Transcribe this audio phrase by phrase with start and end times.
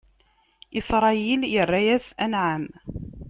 [0.79, 2.65] Isṛayil irra-yas: Anɛam!